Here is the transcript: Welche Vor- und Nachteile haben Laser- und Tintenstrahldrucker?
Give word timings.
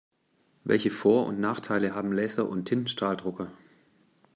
Welche 0.63 0.89
Vor- 0.89 1.27
und 1.27 1.39
Nachteile 1.39 1.93
haben 1.93 2.11
Laser- 2.11 2.49
und 2.49 2.65
Tintenstrahldrucker? 2.65 3.51